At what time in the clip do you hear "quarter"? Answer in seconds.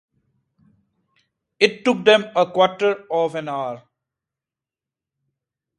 2.49-3.03